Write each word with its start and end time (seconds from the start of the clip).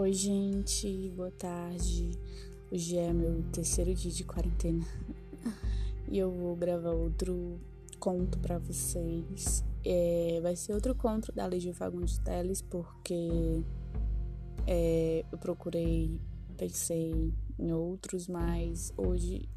Oi, 0.00 0.12
gente, 0.12 1.10
boa 1.16 1.32
tarde. 1.32 2.12
Hoje 2.70 2.96
é 2.96 3.12
meu 3.12 3.42
terceiro 3.50 3.92
dia 3.92 4.12
de 4.12 4.22
quarentena 4.22 4.86
e 6.06 6.16
eu 6.16 6.30
vou 6.30 6.54
gravar 6.54 6.92
outro 6.92 7.60
conto 7.98 8.38
para 8.38 8.58
vocês. 8.58 9.64
É, 9.84 10.38
vai 10.40 10.54
ser 10.54 10.72
outro 10.74 10.94
conto 10.94 11.32
da 11.32 11.48
Lígia 11.48 11.74
Fagundes 11.74 12.16
Teles, 12.18 12.62
porque 12.62 13.60
é, 14.68 15.24
eu 15.32 15.36
procurei, 15.36 16.20
pensei 16.56 17.34
em 17.58 17.72
outros, 17.72 18.28
mas 18.28 18.92
hoje 18.96 19.48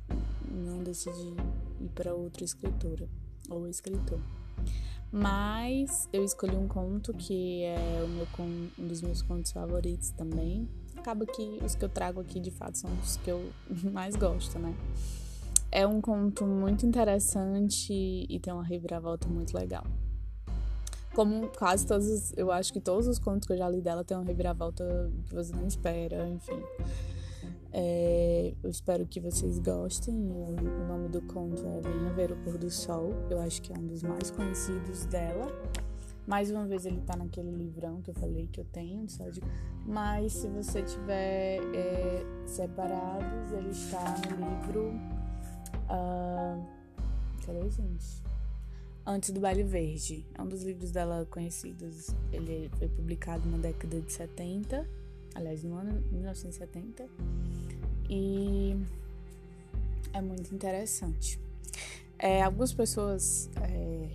não 0.50 0.84
decidi 0.84 1.36
ir 1.80 1.90
para 1.94 2.16
outra 2.16 2.44
escritora 2.44 3.08
ou 3.48 3.68
escritor. 3.68 4.20
Mas 5.12 6.08
eu 6.14 6.24
escolhi 6.24 6.56
um 6.56 6.68
conto 6.68 7.14
que 7.14 7.64
é 7.64 8.06
meu, 8.08 8.28
um 8.80 8.88
dos 8.88 9.02
meus 9.02 9.22
contos 9.22 9.52
favoritos 9.52 10.12
também. 10.12 10.70
Acaba 10.96 11.26
que 11.26 11.60
os 11.66 11.76
que 11.76 11.84
eu 11.84 11.90
trago 11.90 12.22
aqui 12.22 12.40
de 12.40 12.52
fato 12.52 12.78
são 12.78 12.90
os 13.04 13.18
que 13.18 13.30
eu 13.30 13.52
mais 13.92 14.16
gosto, 14.16 14.58
né? 14.58 14.74
É 15.70 15.86
um 15.86 16.00
conto 16.00 16.46
muito 16.46 16.86
interessante 16.86 17.94
e 17.94 18.40
tem 18.40 18.54
uma 18.54 18.64
reviravolta 18.64 19.28
muito 19.28 19.54
legal. 19.54 19.86
Como 21.14 21.50
quase 21.50 21.86
todos, 21.86 22.32
eu 22.38 22.52
acho 22.52 22.72
que 22.72 22.80
todos 22.80 23.06
os 23.08 23.20
contos 23.20 23.46
que 23.46 23.54
eu 23.54 23.58
já 23.58 23.68
li 23.68 23.82
dela 23.82 24.04
tem 24.04 24.16
uma 24.16 24.26
reviravolta 24.26 25.12
que 25.28 25.36
você 25.36 25.54
não 25.54 25.68
espera, 25.68 26.28
enfim. 26.30 26.62
É, 27.74 28.54
eu 28.62 28.70
espero 28.70 29.06
que 29.06 29.20
vocês 29.20 29.60
gostem. 29.60 30.16
O, 30.16 30.56
o 30.56 30.88
nome 30.88 31.10
do 31.10 31.22
conto 31.22 31.66
é 31.66 31.82
Venha 31.82 32.14
Ver 32.14 32.32
o 32.32 32.38
Pôr 32.38 32.58
do 32.58 32.70
Sol. 32.70 33.14
Eu 33.30 33.40
acho 33.40 33.62
que 33.62 33.72
é 33.72 33.78
um 33.78 33.88
dos 33.88 34.04
mais 34.04 34.30
conhecidos 34.30 35.06
dela. 35.06 35.48
Mais 36.28 36.52
uma 36.52 36.68
vez 36.68 36.86
ele 36.86 37.02
tá 37.02 37.16
naquele 37.16 37.52
livrão 37.52 38.02
que 38.02 38.12
eu 38.12 38.14
falei 38.14 38.48
que 38.48 38.62
eu 38.62 38.66
tenho, 38.66 39.10
só 39.10 39.28
de... 39.28 39.42
mas 39.86 40.34
se 40.34 40.48
você 40.48 40.84
tiver 40.84 41.60
é, 41.76 42.24
separados, 42.46 43.52
ele 43.52 43.70
está 43.70 44.16
no 44.30 44.62
livro. 44.62 44.94
Uh... 45.90 46.64
Cadê, 47.44 47.70
gente? 47.70 48.22
Antes 49.06 49.32
do 49.32 49.40
Baile 49.40 49.64
Verde. 49.64 50.26
É 50.38 50.42
um 50.42 50.48
dos 50.48 50.64
livros 50.64 50.92
dela 50.92 51.26
conhecidos. 51.30 52.16
Ele 52.32 52.70
foi 52.78 52.88
publicado 52.88 53.50
na 53.50 53.58
década 53.58 54.00
de 54.00 54.14
70, 54.14 54.88
aliás, 55.36 55.64
no 55.64 55.76
ano 55.76 56.04
1970 56.12 57.08
e 58.10 58.78
é 60.14 60.22
muito 60.22 60.54
interessante. 60.54 61.40
É, 62.20 62.42
algumas 62.44 62.74
pessoas. 62.74 63.50
É, 63.62 64.10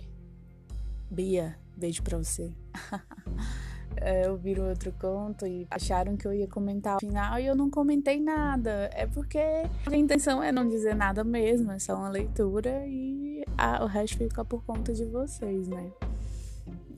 Bia, 1.09 1.57
beijo 1.75 2.03
pra 2.03 2.17
você. 2.17 2.51
é, 3.97 4.29
ouviram 4.29 4.69
outro 4.69 4.93
conto 4.93 5.45
e 5.47 5.65
acharam 5.71 6.15
que 6.15 6.27
eu 6.27 6.33
ia 6.33 6.47
comentar 6.47 6.95
no 6.95 6.99
final 6.99 7.39
e 7.39 7.47
eu 7.47 7.55
não 7.55 7.69
comentei 7.69 8.19
nada. 8.19 8.89
É 8.93 9.07
porque 9.07 9.39
a 9.39 9.95
intenção 9.95 10.43
é 10.43 10.51
não 10.51 10.67
dizer 10.67 10.95
nada 10.95 11.23
mesmo, 11.23 11.71
é 11.71 11.79
só 11.79 11.95
uma 11.95 12.09
leitura 12.09 12.85
e 12.87 13.43
a, 13.57 13.83
o 13.83 13.87
resto 13.87 14.17
fica 14.17 14.45
por 14.45 14.63
conta 14.63 14.93
de 14.93 15.05
vocês, 15.05 15.67
né? 15.67 15.91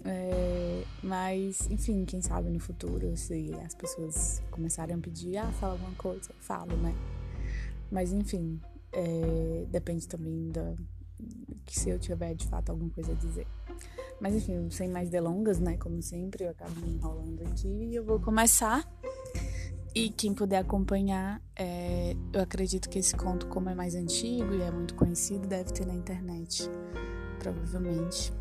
É, 0.05 0.83
mas, 1.03 1.69
enfim, 1.69 2.05
quem 2.05 2.21
sabe 2.21 2.49
no 2.49 2.59
futuro, 2.59 3.15
se 3.17 3.53
as 3.65 3.73
pessoas 3.75 4.41
começarem 4.49 4.95
a 4.95 4.99
pedir, 4.99 5.37
ah, 5.37 5.51
fala 5.53 5.73
alguma 5.73 5.95
coisa, 5.95 6.29
eu 6.29 6.35
falo, 6.39 6.75
né? 6.77 6.95
Mas, 7.91 8.11
enfim, 8.11 8.59
é, 8.91 9.65
depende 9.69 10.07
também 10.07 10.51
da 10.51 10.73
que 11.65 11.77
se 11.77 11.89
eu 11.89 11.99
tiver 11.99 12.33
de 12.33 12.47
fato 12.47 12.69
alguma 12.69 12.89
coisa 12.89 13.11
a 13.11 13.15
dizer. 13.15 13.45
Mas, 14.21 14.35
enfim, 14.35 14.69
sem 14.69 14.89
mais 14.89 15.09
delongas, 15.09 15.59
né? 15.59 15.77
Como 15.77 16.01
sempre, 16.01 16.45
eu 16.45 16.49
acabo 16.49 16.79
me 16.81 16.93
enrolando 16.93 17.41
aqui 17.43 17.67
e 17.67 17.95
eu 17.95 18.03
vou 18.03 18.19
começar. 18.19 18.87
E 19.93 20.09
quem 20.09 20.33
puder 20.33 20.59
acompanhar, 20.59 21.41
é, 21.55 22.15
eu 22.31 22.41
acredito 22.41 22.89
que 22.89 22.99
esse 22.99 23.15
conto, 23.15 23.47
como 23.47 23.69
é 23.69 23.75
mais 23.75 23.95
antigo 23.95 24.53
e 24.53 24.61
é 24.61 24.71
muito 24.71 24.95
conhecido, 24.95 25.47
deve 25.47 25.71
ter 25.73 25.85
na 25.85 25.93
internet, 25.93 26.69
provavelmente 27.39 28.31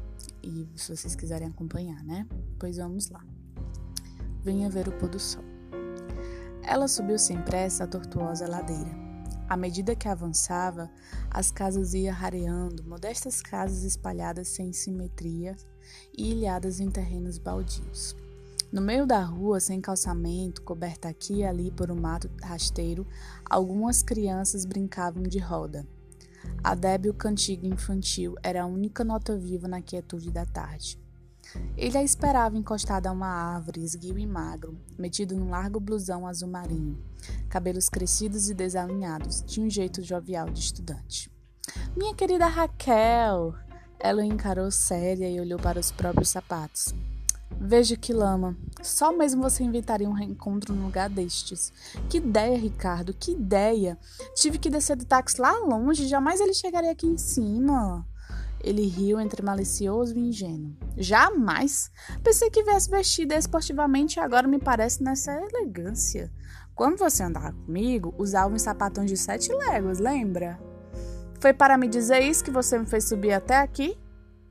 e 0.43 0.67
se 0.77 0.97
vocês 0.97 1.15
quiserem 1.15 1.49
acompanhar, 1.49 2.03
né? 2.05 2.27
Pois 2.59 2.77
vamos 2.77 3.11
lá. 3.11 3.25
Venha 4.43 4.71
ver 4.71 4.89
o 4.89 4.93
pôr 4.93 5.09
do 5.09 5.19
sol. 5.19 5.45
Ela 6.63 6.87
subiu 6.89 7.19
sem 7.19 7.41
pressa 7.43 7.85
a 7.85 7.87
tortuosa 7.87 8.49
ladeira. 8.49 8.91
À 9.49 9.57
medida 9.57 9.97
que 9.97 10.07
avançava, 10.07 10.91
as 11.31 11.51
casas 11.51 11.95
iam 11.95 12.15
rareando, 12.15 12.85
modestas 12.85 13.41
casas 13.41 13.83
espalhadas 13.83 14.49
sem 14.49 14.73
simetria 14.75 15.57
e 16.17 16.33
ilhadas 16.33 16.81
em 16.81 16.91
terrenos 16.91 17.39
baldios. 17.39 18.15
No 18.71 18.83
meio 18.83 19.07
da 19.07 19.23
rua, 19.23 19.59
sem 19.61 19.81
calçamento, 19.81 20.61
coberta 20.61 21.09
aqui 21.09 21.37
e 21.37 21.45
ali 21.45 21.71
por 21.71 21.91
um 21.91 21.99
mato 21.99 22.31
rasteiro, 22.43 23.07
algumas 23.49 24.03
crianças 24.03 24.67
brincavam 24.67 25.23
de 25.23 25.39
roda. 25.39 25.87
A 26.63 26.75
débil 26.75 27.15
cantiga 27.15 27.67
infantil 27.67 28.35
era 28.43 28.63
a 28.63 28.67
única 28.67 29.05
nota 29.05 29.37
viva 29.37 29.69
na 29.69 29.81
quietude 29.81 30.31
da 30.31 30.45
tarde. 30.45 30.99
Ele 31.77 31.97
a 31.97 32.03
esperava 32.03 32.59
encostada 32.59 33.09
a 33.09 33.13
uma 33.13 33.27
árvore, 33.27 33.83
esguio 33.83 34.19
e 34.19 34.27
magro, 34.27 34.79
metido 34.99 35.35
num 35.35 35.51
largo 35.51 35.81
blusão 35.81 36.27
azul 36.27 36.49
marinho, 36.49 37.03
cabelos 37.49 37.89
crescidos 37.89 38.51
e 38.51 38.55
desalinhados, 38.55 39.43
de 39.43 39.61
um 39.61 39.71
jeito 39.71 40.03
jovial 40.03 40.51
de 40.51 40.61
estudante. 40.61 41.31
Minha 41.97 42.15
querida 42.15 42.47
Raquel! 42.47 43.55
Ela 43.99 44.23
o 44.23 44.25
encarou 44.25 44.71
séria 44.71 45.29
e 45.29 45.41
olhou 45.41 45.59
para 45.59 45.81
os 45.81 45.91
próprios 45.91 46.29
sapatos. 46.29 46.95
Veja 47.61 47.97
que 47.97 48.13
lama. 48.13 48.57
Só 48.83 49.13
mesmo 49.13 49.43
você 49.43 49.65
inventaria 49.65 50.09
um 50.09 50.13
reencontro 50.13 50.73
no 50.75 50.85
lugar 50.85 51.11
destes. 51.11 51.73
Que 52.09 52.19
ideia, 52.19 52.57
Ricardo, 52.57 53.13
que 53.13 53.33
ideia. 53.33 53.99
Tive 54.35 54.59
que 54.59 54.71
descer 54.71 54.97
do 54.97 55.05
táxi 55.05 55.41
lá 55.41 55.53
longe, 55.59 56.07
jamais 56.07 56.41
ele 56.41 56.55
chegaria 56.55 56.93
aqui 56.93 57.07
em 57.07 57.19
cima. 57.19 58.07
Ele 58.63 58.87
riu 58.87 59.21
entre 59.21 59.43
malicioso 59.43 60.17
e 60.17 60.29
ingênuo. 60.29 60.77
Jamais! 60.97 61.91
Pensei 62.23 62.51
que 62.51 62.63
viesse 62.63 62.91
vestida 62.91 63.37
esportivamente 63.37 64.19
e 64.19 64.21
agora 64.21 64.49
me 64.49 64.59
parece 64.59 65.03
nessa 65.03 65.33
elegância. 65.33 66.33
Quando 66.75 66.97
você 66.97 67.25
andava 67.25 67.53
comigo, 67.53 68.15
usava 68.19 68.55
uns 68.55 68.63
sapatões 68.63 69.11
de 69.11 69.17
sete 69.17 69.53
léguas, 69.53 69.99
lembra? 69.99 70.61
Foi 71.41 71.53
para 71.53 71.77
me 71.77 71.89
dizer 71.89 72.21
isso 72.21 72.45
que 72.45 72.51
você 72.51 72.79
me 72.79 72.87
fez 72.87 73.05
subir 73.05 73.33
até 73.33 73.59
aqui? 73.59 73.99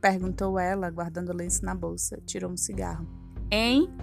Perguntou 0.07 0.57
ela, 0.57 0.89
guardando 0.89 1.33
o 1.33 1.35
lenço 1.35 1.65
na 1.65 1.75
bolsa. 1.75 2.17
Tirou 2.25 2.49
um 2.49 2.55
cigarro. 2.55 3.05
Hein? 3.51 3.93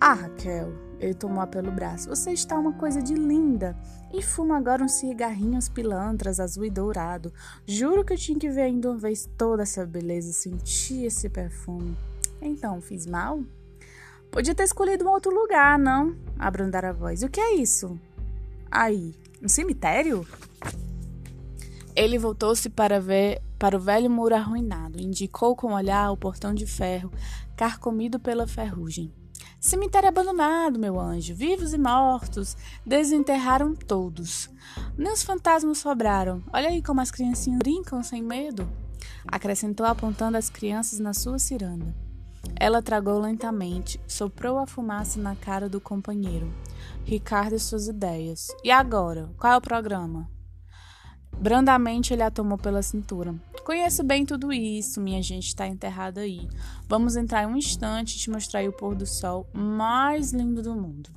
Ah, 0.00 0.14
Raquel. 0.14 0.72
Ele 0.98 1.12
tomou-a 1.12 1.46
pelo 1.46 1.70
braço. 1.70 2.08
Você 2.08 2.32
está 2.32 2.58
uma 2.58 2.72
coisa 2.72 3.02
de 3.02 3.12
linda. 3.12 3.76
E 4.14 4.22
fuma 4.22 4.56
agora 4.56 4.82
uns 4.82 4.92
cigarrinhos 4.92 5.68
pilantras, 5.68 6.40
azul 6.40 6.64
e 6.64 6.70
dourado. 6.70 7.30
Juro 7.66 8.02
que 8.02 8.14
eu 8.14 8.16
tinha 8.16 8.38
que 8.38 8.48
ver 8.48 8.62
ainda 8.62 8.88
uma 8.88 8.96
vez 8.96 9.28
toda 9.36 9.62
essa 9.62 9.84
beleza, 9.84 10.32
sentir 10.32 11.04
esse 11.04 11.28
perfume. 11.28 11.94
Então, 12.40 12.80
fiz 12.80 13.04
mal? 13.04 13.42
Podia 14.30 14.54
ter 14.54 14.62
escolhido 14.62 15.04
um 15.04 15.10
outro 15.10 15.30
lugar, 15.30 15.78
não? 15.78 16.16
Abrandar 16.38 16.86
a 16.86 16.92
voz. 16.92 17.22
O 17.22 17.28
que 17.28 17.40
é 17.40 17.56
isso? 17.56 18.00
Aí, 18.70 19.14
um 19.42 19.48
cemitério? 19.48 20.26
Ele 21.94 22.18
voltou-se 22.18 22.70
para 22.70 22.98
ver 22.98 23.42
para 23.60 23.76
o 23.76 23.80
velho 23.80 24.08
muro 24.08 24.34
arruinado, 24.34 24.98
indicou 24.98 25.54
com 25.54 25.68
o 25.68 25.74
olhar 25.74 26.10
o 26.10 26.16
portão 26.16 26.54
de 26.54 26.64
ferro, 26.64 27.12
carcomido 27.54 28.18
pela 28.18 28.46
ferrugem. 28.46 29.12
Cemitério 29.60 30.08
abandonado, 30.08 30.78
meu 30.78 30.98
anjo, 30.98 31.34
vivos 31.34 31.74
e 31.74 31.78
mortos, 31.78 32.56
desenterraram 32.86 33.74
todos. 33.74 34.48
Nem 34.96 35.12
os 35.12 35.22
fantasmas 35.22 35.76
sobraram. 35.76 36.42
Olha 36.50 36.70
aí 36.70 36.82
como 36.82 37.02
as 37.02 37.10
criancinhas 37.10 37.58
brincam 37.58 38.02
sem 38.02 38.22
medo. 38.22 38.66
Acrescentou 39.28 39.84
apontando 39.84 40.38
as 40.38 40.48
crianças 40.48 40.98
na 40.98 41.12
sua 41.12 41.38
ciranda. 41.38 41.94
Ela 42.56 42.80
tragou 42.80 43.18
lentamente, 43.18 44.00
soprou 44.08 44.56
a 44.56 44.66
fumaça 44.66 45.20
na 45.20 45.36
cara 45.36 45.68
do 45.68 45.82
companheiro. 45.82 46.50
Ricardo 47.04 47.56
e 47.56 47.60
suas 47.60 47.88
ideias. 47.88 48.48
E 48.64 48.70
agora? 48.70 49.28
Qual 49.36 49.52
é 49.52 49.56
o 49.58 49.60
programa? 49.60 50.26
Brandamente 51.38 52.12
ele 52.12 52.22
a 52.22 52.30
tomou 52.30 52.58
pela 52.58 52.82
cintura. 52.82 53.34
Conheço 53.64 54.02
bem 54.02 54.24
tudo 54.24 54.52
isso, 54.52 55.00
minha 55.00 55.22
gente 55.22 55.48
está 55.48 55.66
enterrada 55.66 56.22
aí. 56.22 56.48
Vamos 56.88 57.16
entrar 57.16 57.46
um 57.46 57.56
instante 57.56 58.16
e 58.16 58.18
te 58.18 58.30
mostrar 58.30 58.66
o 58.68 58.72
pôr 58.72 58.94
do 58.94 59.06
sol 59.06 59.48
mais 59.52 60.32
lindo 60.32 60.62
do 60.62 60.74
mundo. 60.74 61.10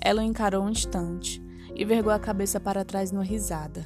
Ela 0.00 0.22
o 0.22 0.24
encarou 0.24 0.64
um 0.64 0.70
instante 0.70 1.42
e 1.74 1.84
vergou 1.84 2.12
a 2.12 2.18
cabeça 2.18 2.60
para 2.60 2.84
trás 2.84 3.10
numa 3.10 3.24
risada. 3.24 3.84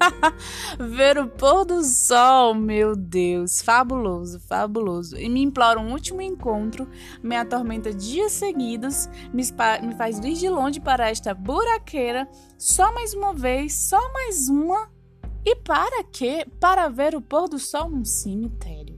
Ver 0.78 1.18
o 1.18 1.28
pôr 1.28 1.64
do 1.64 1.84
sol, 1.84 2.54
meu 2.54 2.96
Deus, 2.96 3.60
fabuloso, 3.60 4.40
fabuloso. 4.40 5.16
E 5.16 5.28
me 5.28 5.42
implora 5.42 5.78
um 5.78 5.92
último 5.92 6.22
encontro, 6.22 6.88
me 7.22 7.36
atormenta 7.36 7.92
dias 7.92 8.32
seguidos, 8.32 9.08
me, 9.32 9.42
me 9.86 9.94
faz 9.94 10.18
vir 10.18 10.34
de 10.34 10.48
longe 10.48 10.80
para 10.80 11.10
esta 11.10 11.34
buraqueira, 11.34 12.28
só 12.56 12.92
mais 12.94 13.12
uma 13.12 13.34
vez, 13.34 13.74
só 13.74 14.00
mais 14.12 14.48
uma. 14.48 14.99
E 15.44 15.56
para 15.56 16.04
quê? 16.04 16.46
Para 16.58 16.88
ver 16.88 17.14
o 17.14 17.20
pôr 17.20 17.48
do 17.48 17.58
sol 17.58 17.88
num 17.88 18.04
cemitério. 18.04 18.96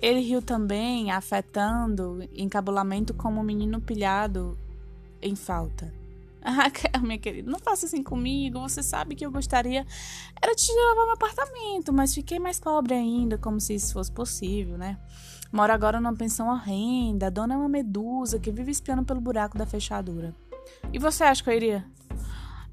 Ele 0.00 0.20
riu 0.20 0.42
também, 0.42 1.10
afetando 1.10 2.28
encabulamento 2.34 3.14
como 3.14 3.40
um 3.40 3.44
menino 3.44 3.80
pilhado 3.80 4.58
em 5.22 5.34
falta. 5.34 5.92
Raquel, 6.42 7.02
minha 7.02 7.18
querida, 7.18 7.50
não 7.50 7.58
faça 7.58 7.86
assim 7.86 8.02
comigo. 8.02 8.60
Você 8.60 8.82
sabe 8.82 9.14
que 9.14 9.24
eu 9.24 9.30
gostaria 9.30 9.86
era 10.40 10.54
te 10.54 10.70
levar 10.72 11.04
meu 11.04 11.14
apartamento, 11.14 11.92
mas 11.92 12.14
fiquei 12.14 12.38
mais 12.38 12.60
pobre 12.60 12.94
ainda, 12.94 13.38
como 13.38 13.60
se 13.60 13.74
isso 13.74 13.92
fosse 13.92 14.12
possível, 14.12 14.76
né? 14.76 14.98
Moro 15.50 15.72
agora 15.72 16.00
numa 16.00 16.14
pensão 16.14 16.48
horrenda. 16.48 17.28
A 17.28 17.30
dona 17.30 17.54
é 17.54 17.56
uma 17.56 17.68
medusa 17.68 18.38
que 18.38 18.50
vive 18.50 18.70
espiando 18.70 19.04
pelo 19.04 19.20
buraco 19.20 19.56
da 19.56 19.66
fechadura. 19.66 20.34
E 20.92 20.98
você 20.98 21.24
acha 21.24 21.42
que 21.42 21.50
eu 21.50 21.54
iria? 21.54 21.84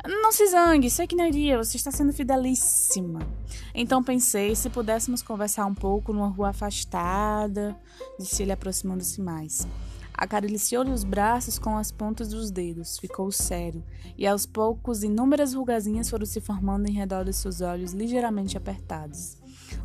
Não 0.05 0.33
se 0.33 0.47
zangue, 0.47 0.89
sei 0.89 1.07
que 1.07 1.15
não 1.15 1.25
iria, 1.25 1.57
você 1.57 1.77
está 1.77 1.89
sendo 1.89 2.11
fidelíssima. 2.11 3.25
Então 3.73 4.03
pensei 4.03 4.53
se 4.53 4.69
pudéssemos 4.69 5.21
conversar 5.21 5.65
um 5.65 5.73
pouco 5.73 6.11
numa 6.11 6.27
rua 6.27 6.49
afastada, 6.49 7.75
disse 8.19 8.43
ele 8.43 8.51
aproximando-se 8.51 9.21
mais. 9.21 9.65
Acariciou-lhe 10.13 10.91
os 10.91 11.05
braços 11.05 11.57
com 11.57 11.77
as 11.77 11.89
pontas 11.91 12.29
dos 12.29 12.51
dedos, 12.51 12.99
ficou 12.99 13.31
sério, 13.31 13.83
e 14.17 14.27
aos 14.27 14.45
poucos 14.45 15.03
inúmeras 15.03 15.53
rugazinhas 15.53 16.09
foram 16.09 16.25
se 16.25 16.41
formando 16.41 16.87
em 16.87 16.93
redor 16.93 17.23
de 17.23 17.33
seus 17.33 17.61
olhos 17.61 17.93
ligeiramente 17.93 18.57
apertados. 18.57 19.37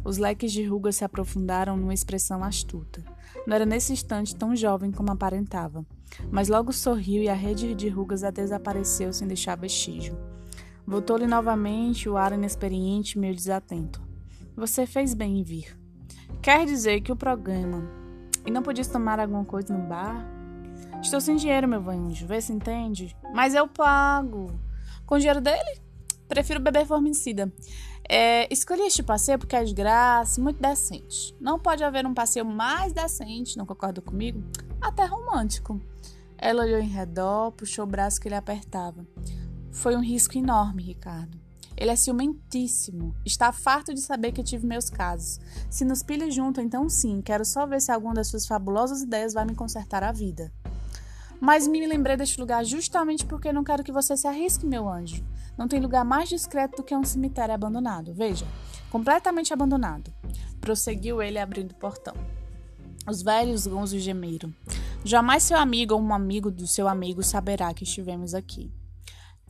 Os 0.04 0.18
leques 0.18 0.52
de 0.52 0.64
rugas 0.64 0.96
se 0.96 1.04
aprofundaram 1.04 1.76
numa 1.76 1.94
expressão 1.94 2.42
astuta. 2.42 3.02
Não 3.46 3.54
era 3.54 3.66
nesse 3.66 3.92
instante 3.92 4.34
tão 4.34 4.54
jovem 4.54 4.90
como 4.90 5.10
aparentava, 5.10 5.84
mas 6.30 6.48
logo 6.48 6.72
sorriu 6.72 7.22
e 7.22 7.28
a 7.28 7.34
rede 7.34 7.74
de 7.74 7.88
rugas 7.88 8.24
a 8.24 8.30
desapareceu 8.30 9.12
sem 9.12 9.28
deixar 9.28 9.56
vestígio. 9.56 10.18
Voltou-lhe 10.86 11.26
novamente 11.26 12.08
o 12.08 12.16
ar 12.16 12.32
inexperiente 12.32 13.16
e 13.16 13.20
meio 13.20 13.34
desatento. 13.34 14.00
Você 14.56 14.86
fez 14.86 15.12
bem 15.12 15.40
em 15.40 15.42
vir. 15.42 15.78
Quer 16.40 16.64
dizer 16.64 17.00
que 17.02 17.12
o 17.12 17.16
programa. 17.16 17.82
E 18.46 18.50
não 18.50 18.62
podias 18.62 18.88
tomar 18.88 19.20
alguma 19.20 19.44
coisa 19.44 19.76
no 19.76 19.86
bar? 19.86 20.26
Estou 21.02 21.20
sem 21.20 21.36
dinheiro, 21.36 21.68
meu 21.68 21.88
anjo, 21.90 22.26
vê 22.26 22.40
se 22.40 22.52
entende. 22.52 23.14
Mas 23.34 23.54
eu 23.54 23.68
pago. 23.68 24.58
Com 25.04 25.16
o 25.16 25.18
dinheiro 25.18 25.40
dele? 25.40 25.80
Prefiro 26.26 26.60
beber 26.60 26.86
formicida. 26.86 27.52
É, 28.08 28.50
escolhi 28.50 28.82
este 28.82 29.02
passeio 29.02 29.38
porque 29.38 29.54
é 29.54 29.62
de 29.62 29.74
graça, 29.74 30.40
muito 30.40 30.60
decente. 30.60 31.36
Não 31.38 31.58
pode 31.58 31.84
haver 31.84 32.06
um 32.06 32.14
passeio 32.14 32.46
mais 32.46 32.92
decente, 32.92 33.58
não 33.58 33.66
concorda 33.66 34.00
comigo? 34.00 34.42
Até 34.80 35.04
romântico. 35.04 35.78
Ela 36.38 36.62
olhou 36.62 36.78
em 36.78 36.88
redor, 36.88 37.52
puxou 37.52 37.84
o 37.84 37.88
braço 37.88 38.18
que 38.18 38.26
ele 38.28 38.34
apertava. 38.34 39.06
Foi 39.70 39.94
um 39.94 40.02
risco 40.02 40.38
enorme, 40.38 40.82
Ricardo. 40.82 41.38
Ele 41.76 41.90
é 41.90 41.96
ciumentíssimo. 41.96 43.14
Está 43.26 43.52
farto 43.52 43.92
de 43.92 44.00
saber 44.00 44.32
que 44.32 44.42
tive 44.42 44.66
meus 44.66 44.88
casos. 44.88 45.38
Se 45.70 45.84
nos 45.84 46.02
pilha 46.02 46.30
junto, 46.30 46.60
então 46.60 46.88
sim, 46.88 47.20
quero 47.20 47.44
só 47.44 47.66
ver 47.66 47.80
se 47.80 47.92
alguma 47.92 48.14
das 48.14 48.28
suas 48.28 48.46
fabulosas 48.46 49.02
ideias 49.02 49.34
vai 49.34 49.44
me 49.44 49.54
consertar 49.54 50.02
a 50.02 50.12
vida. 50.12 50.52
Mas 51.40 51.68
me 51.68 51.86
lembrei 51.86 52.16
deste 52.16 52.40
lugar 52.40 52.64
justamente 52.64 53.24
porque 53.24 53.52
não 53.52 53.62
quero 53.62 53.84
que 53.84 53.92
você 53.92 54.16
se 54.16 54.26
arrisque, 54.26 54.66
meu 54.66 54.88
anjo. 54.88 55.24
Não 55.56 55.68
tem 55.68 55.80
lugar 55.80 56.04
mais 56.04 56.28
discreto 56.28 56.78
do 56.78 56.82
que 56.82 56.94
um 56.94 57.04
cemitério 57.04 57.54
abandonado. 57.54 58.12
Veja, 58.14 58.46
completamente 58.90 59.52
abandonado. 59.52 60.12
Prosseguiu 60.60 61.22
ele 61.22 61.38
abrindo 61.38 61.72
o 61.72 61.76
portão. 61.76 62.14
Os 63.08 63.22
velhos 63.22 63.66
gonzos 63.66 64.02
gemeram. 64.02 64.52
Jamais 65.04 65.42
seu 65.42 65.56
amigo 65.56 65.94
ou 65.94 66.00
um 66.00 66.12
amigo 66.12 66.50
do 66.50 66.66
seu 66.66 66.88
amigo 66.88 67.22
saberá 67.22 67.72
que 67.72 67.84
estivemos 67.84 68.34
aqui. 68.34 68.70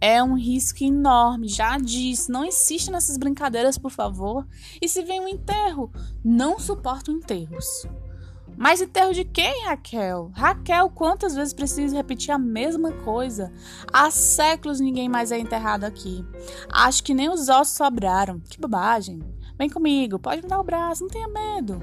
É 0.00 0.22
um 0.22 0.36
risco 0.36 0.84
enorme, 0.84 1.48
já 1.48 1.76
disse. 1.76 2.30
Não 2.30 2.44
insista 2.44 2.92
nessas 2.92 3.16
brincadeiras, 3.16 3.76
por 3.76 3.90
favor. 3.90 4.46
E 4.80 4.88
se 4.88 5.02
vem 5.02 5.20
um 5.20 5.26
enterro? 5.26 5.90
Não 6.24 6.58
suporto 6.58 7.10
enterros. 7.10 7.84
Mas 8.58 8.80
enterro 8.80 9.14
de 9.14 9.24
quem, 9.24 9.66
Raquel? 9.66 10.32
Raquel, 10.34 10.90
quantas 10.90 11.36
vezes 11.36 11.54
preciso 11.54 11.94
repetir 11.94 12.32
a 12.32 12.38
mesma 12.38 12.90
coisa? 12.90 13.52
Há 13.92 14.10
séculos 14.10 14.80
ninguém 14.80 15.08
mais 15.08 15.30
é 15.30 15.38
enterrado 15.38 15.84
aqui. 15.84 16.26
Acho 16.68 17.04
que 17.04 17.14
nem 17.14 17.30
os 17.30 17.48
ossos 17.48 17.76
sobraram. 17.76 18.40
Que 18.40 18.60
bobagem. 18.60 19.22
Vem 19.56 19.70
comigo, 19.70 20.18
pode 20.18 20.42
me 20.42 20.48
dar 20.48 20.58
o 20.58 20.64
braço, 20.64 21.02
não 21.02 21.08
tenha 21.08 21.28
medo. 21.28 21.80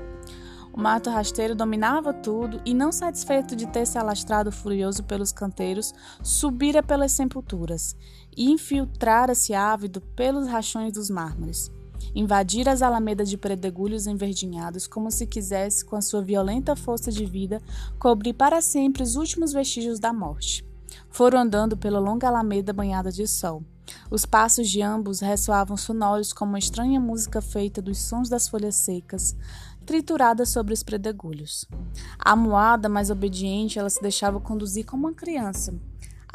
O 0.74 0.82
mato 0.82 1.10
rasteiro 1.10 1.56
dominava 1.56 2.14
tudo 2.14 2.62
e, 2.66 2.74
não 2.74 2.92
satisfeito 2.92 3.56
de 3.56 3.68
ter 3.68 3.88
se 3.88 3.98
alastrado 3.98 4.52
furioso 4.52 5.02
pelos 5.04 5.32
canteiros, 5.32 5.94
subira 6.22 6.84
pelas 6.84 7.14
sepulturas 7.14 7.96
e 8.36 8.52
infiltrara-se 8.52 9.54
ávido 9.54 10.02
pelos 10.02 10.46
rachões 10.46 10.92
dos 10.92 11.10
mármores 11.10 11.72
invadir 12.16 12.68
as 12.70 12.82
alamedas 12.82 13.30
de 13.30 13.38
predegulhos 13.38 14.08
enverdinhados 14.08 14.88
como 14.88 15.12
se 15.12 15.28
quisesse, 15.28 15.84
com 15.84 15.98
a 15.98 16.02
sua 16.02 16.22
violenta 16.22 16.76
força 16.76 17.12
de 17.12 17.26
vida, 17.26 17.62
cobrir 18.00 18.34
para 18.34 18.62
sempre 18.62 19.04
os 19.04 19.18
últimos 19.18 19.52
vestígios 19.52 20.00
da 20.00 20.14
morte. 20.14 20.66
Foram 21.10 21.40
andando 21.40 21.76
pela 21.76 22.00
longa 22.00 22.28
alameda 22.28 22.72
banhada 22.72 23.12
de 23.12 23.28
sol. 23.28 23.62
Os 24.10 24.26
passos 24.26 24.70
de 24.70 24.82
ambos 24.82 25.20
ressoavam 25.20 25.78
sonoros 25.78 26.34
como 26.34 26.54
uma 26.54 26.60
estranha 26.60 27.00
música 27.00 27.42
feita 27.42 27.82
dos 27.82 28.00
sons 28.00 28.30
das 28.30 28.48
folhas 28.48 28.76
secas, 28.76 29.36
trituradas 29.86 30.50
sobre 30.50 30.74
os 30.74 30.82
predegulhos. 30.82 31.66
Amuada, 32.18 32.90
mas 32.90 33.10
obediente, 33.10 33.78
ela 33.78 33.90
se 33.90 34.02
deixava 34.02 34.40
conduzir 34.40 34.86
como 34.86 35.08
uma 35.08 35.14
criança, 35.14 35.74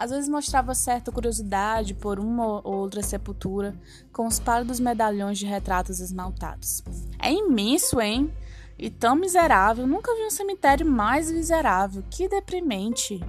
às 0.00 0.10
vezes 0.10 0.30
mostrava 0.30 0.74
certa 0.74 1.12
curiosidade 1.12 1.92
por 1.92 2.18
uma 2.18 2.62
ou 2.64 2.74
outra 2.74 3.02
sepultura 3.02 3.74
com 4.10 4.26
os 4.26 4.40
pálidos 4.40 4.80
medalhões 4.80 5.38
de 5.38 5.44
retratos 5.44 6.00
esmaltados. 6.00 6.82
É 7.18 7.30
imenso, 7.30 8.00
hein? 8.00 8.32
E 8.78 8.88
tão 8.88 9.14
miserável, 9.14 9.86
nunca 9.86 10.14
vi 10.14 10.24
um 10.24 10.30
cemitério 10.30 10.86
mais 10.86 11.30
miserável. 11.30 12.02
Que 12.08 12.30
deprimente! 12.30 13.20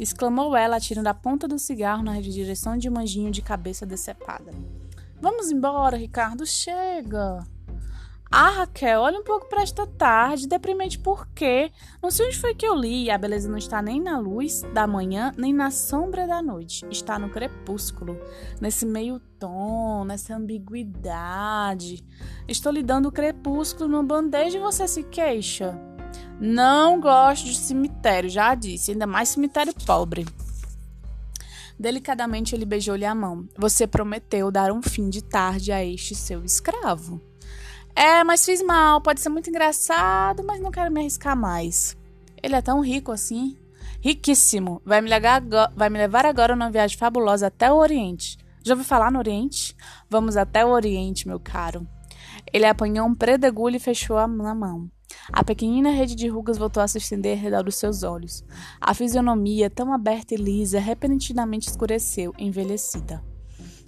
exclamou 0.00 0.56
ela, 0.56 0.76
atirando 0.76 1.08
a 1.08 1.14
ponta 1.14 1.46
do 1.46 1.58
cigarro 1.58 2.02
na 2.02 2.18
direção 2.18 2.78
de 2.78 2.88
um 2.88 2.98
anjinho 2.98 3.30
de 3.30 3.42
cabeça 3.42 3.84
decepada. 3.84 4.50
Vamos 5.20 5.50
embora, 5.50 5.98
Ricardo, 5.98 6.46
chega! 6.46 7.46
Ah, 8.36 8.50
Raquel, 8.50 9.00
olha 9.00 9.20
um 9.20 9.22
pouco 9.22 9.48
para 9.48 9.62
esta 9.62 9.86
tarde, 9.86 10.48
deprimente 10.48 10.98
por 10.98 11.28
quê? 11.28 11.70
Não 12.02 12.10
sei 12.10 12.26
onde 12.26 12.40
foi 12.40 12.52
que 12.52 12.66
eu 12.66 12.74
li, 12.74 13.08
a 13.08 13.16
beleza 13.16 13.48
não 13.48 13.56
está 13.56 13.80
nem 13.80 14.00
na 14.00 14.18
luz 14.18 14.62
da 14.74 14.88
manhã, 14.88 15.32
nem 15.38 15.54
na 15.54 15.70
sombra 15.70 16.26
da 16.26 16.42
noite. 16.42 16.84
Está 16.90 17.16
no 17.16 17.30
crepúsculo, 17.30 18.18
nesse 18.60 18.84
meio 18.84 19.20
tom, 19.38 20.04
nessa 20.04 20.34
ambiguidade. 20.34 22.04
Estou 22.48 22.72
lhe 22.72 22.82
dando 22.82 23.06
o 23.06 23.12
crepúsculo 23.12 23.88
no 23.88 24.02
bandeja 24.02 24.58
e 24.58 24.60
você 24.60 24.88
se 24.88 25.04
queixa. 25.04 25.78
Não 26.40 27.00
gosto 27.00 27.44
de 27.44 27.56
cemitério, 27.56 28.28
já 28.28 28.52
disse, 28.56 28.90
ainda 28.90 29.06
mais 29.06 29.28
cemitério 29.28 29.72
pobre. 29.86 30.26
Delicadamente 31.78 32.52
ele 32.52 32.64
beijou-lhe 32.64 33.04
a 33.04 33.14
mão. 33.14 33.48
Você 33.56 33.86
prometeu 33.86 34.50
dar 34.50 34.72
um 34.72 34.82
fim 34.82 35.08
de 35.08 35.22
tarde 35.22 35.70
a 35.70 35.84
este 35.84 36.16
seu 36.16 36.44
escravo. 36.44 37.22
É, 37.96 38.24
mas 38.24 38.44
fiz 38.44 38.62
mal, 38.62 39.00
pode 39.00 39.20
ser 39.20 39.28
muito 39.28 39.48
engraçado, 39.48 40.42
mas 40.44 40.60
não 40.60 40.70
quero 40.70 40.92
me 40.92 41.00
arriscar 41.00 41.36
mais. 41.36 41.96
Ele 42.42 42.56
é 42.56 42.62
tão 42.62 42.80
rico 42.80 43.12
assim. 43.12 43.56
Riquíssimo. 44.00 44.82
Vai 44.84 45.00
me, 45.00 45.08
levar, 45.08 45.42
vai 45.74 45.88
me 45.88 45.98
levar 45.98 46.26
agora 46.26 46.54
numa 46.54 46.70
viagem 46.70 46.98
fabulosa 46.98 47.46
até 47.46 47.72
o 47.72 47.76
Oriente. 47.76 48.36
Já 48.62 48.74
ouviu 48.74 48.84
falar 48.84 49.10
no 49.10 49.18
Oriente? 49.18 49.76
Vamos 50.10 50.36
até 50.36 50.64
o 50.64 50.70
Oriente, 50.70 51.26
meu 51.26 51.38
caro. 51.38 51.86
Ele 52.52 52.66
apanhou 52.66 53.06
um 53.06 53.14
predegulho 53.14 53.76
e 53.76 53.80
fechou-a 53.80 54.26
na 54.26 54.54
mão. 54.54 54.90
A 55.32 55.44
pequenina 55.44 55.90
rede 55.90 56.14
de 56.14 56.28
rugas 56.28 56.58
voltou 56.58 56.82
a 56.82 56.88
se 56.88 56.98
estender 56.98 57.38
ao 57.38 57.42
redor 57.42 57.62
dos 57.62 57.76
seus 57.76 58.02
olhos. 58.02 58.44
A 58.80 58.92
fisionomia, 58.92 59.70
tão 59.70 59.92
aberta 59.92 60.34
e 60.34 60.36
lisa, 60.36 60.78
repentinamente 60.78 61.68
escureceu, 61.68 62.34
envelhecida. 62.38 63.22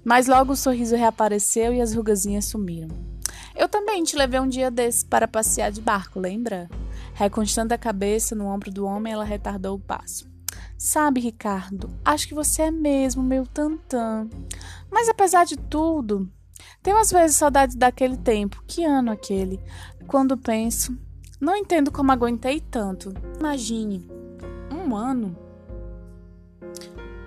Mas 0.05 0.27
logo 0.29 0.53
o 0.53 0.57
sorriso 0.57 0.95
reapareceu 0.95 1.75
e 1.75 1.81
as 1.81 1.95
rugazinhas 1.95 2.45
sumiram. 2.45 3.16
Eu 3.57 3.69
também 3.69 4.05
te 4.05 4.17
levei 4.17 4.39
um 4.39 4.49
dia 4.49 4.71
desses 4.71 5.03
para 5.03 5.27
passear 5.27 5.73
de 5.73 5.81
barco, 5.81 6.21
lembra? 6.21 6.69
Reconstando 7.15 7.73
a 7.73 7.79
cabeça 7.79 8.35
no 8.35 8.47
ombro 8.47 8.71
do 8.71 8.85
homem, 8.85 9.13
ela 9.13 9.25
retardou 9.25 9.77
o 9.77 9.81
passo. 9.81 10.29
Sabe, 10.77 11.21
Ricardo, 11.21 11.89
acho 12.05 12.29
que 12.29 12.35
você 12.35 12.63
é 12.63 12.71
mesmo 12.71 13.23
meu 13.23 13.47
tantã. 13.47 14.29
Mas 14.91 15.09
apesar 15.09 15.47
de 15.47 15.57
tudo, 15.57 16.31
tenho 16.83 16.99
às 16.99 17.11
vezes 17.11 17.37
saudades 17.37 17.75
daquele 17.75 18.19
tempo. 18.19 18.63
Que 18.67 18.85
ano 18.85 19.11
aquele? 19.11 19.59
Quando 20.07 20.37
penso, 20.37 20.97
não 21.41 21.57
entendo 21.57 21.91
como 21.91 22.13
aguentei 22.13 22.61
tanto. 22.61 23.15
Imagine, 23.41 24.07
um 24.71 24.95
ano. 24.95 25.37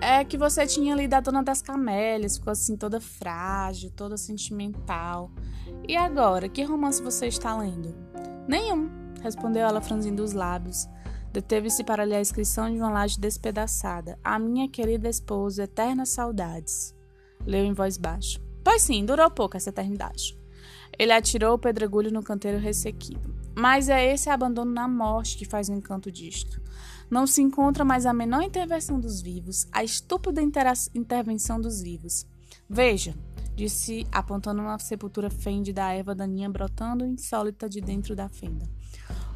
É 0.00 0.24
que 0.24 0.38
você 0.38 0.66
tinha 0.66 0.94
ali 0.94 1.06
da 1.06 1.20
Dona 1.20 1.42
das 1.42 1.60
Camélias, 1.60 2.38
ficou 2.38 2.52
assim 2.52 2.76
toda 2.76 3.00
frágil, 3.00 3.90
toda 3.90 4.16
sentimental. 4.16 5.30
E 5.88 5.96
agora, 5.96 6.48
que 6.48 6.62
romance 6.62 7.02
você 7.02 7.26
está 7.26 7.56
lendo? 7.56 7.94
Nenhum, 8.46 8.90
respondeu 9.22 9.66
ela 9.66 9.80
franzindo 9.80 10.22
os 10.22 10.32
lábios. 10.32 10.88
Deteve-se 11.32 11.84
para 11.84 12.04
ler 12.04 12.16
a 12.16 12.20
inscrição 12.20 12.70
de 12.70 12.76
uma 12.76 12.90
laje 12.90 13.18
despedaçada. 13.20 14.18
A 14.22 14.38
minha 14.38 14.68
querida 14.68 15.08
esposa, 15.08 15.64
eternas 15.64 16.10
saudades. 16.10 16.94
Leu 17.46 17.64
em 17.64 17.72
voz 17.72 17.96
baixa. 17.96 18.40
Pois 18.64 18.82
sim, 18.82 19.04
durou 19.04 19.30
pouco 19.30 19.56
essa 19.56 19.70
eternidade. 19.70 20.38
Ele 20.98 21.12
atirou 21.12 21.54
o 21.54 21.58
pedregulho 21.58 22.12
no 22.12 22.22
canteiro 22.22 22.58
ressequido. 22.58 23.34
Mas 23.56 23.88
é 23.88 24.12
esse 24.12 24.28
abandono 24.28 24.72
na 24.72 24.88
morte 24.88 25.36
que 25.36 25.44
faz 25.44 25.68
o 25.68 25.72
encanto 25.72 26.10
disto. 26.10 26.60
Não 27.10 27.26
se 27.26 27.42
encontra 27.42 27.84
mais 27.84 28.06
a 28.06 28.12
menor 28.12 28.42
intervenção 28.42 29.00
dos 29.00 29.20
vivos, 29.20 29.66
a 29.72 29.82
estúpida 29.82 30.40
intervenção 30.94 31.60
dos 31.60 31.82
vivos. 31.82 32.26
Veja, 32.68 33.14
disse, 33.60 34.06
apontando 34.10 34.62
uma 34.62 34.78
sepultura 34.78 35.28
fende 35.28 35.70
da 35.70 35.92
erva 35.92 36.14
daninha 36.14 36.48
brotando 36.48 37.04
insólita 37.04 37.68
de 37.68 37.80
dentro 37.80 38.16
da 38.16 38.26
fenda. 38.26 38.66